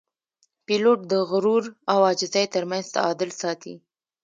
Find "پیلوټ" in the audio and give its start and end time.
0.65-0.99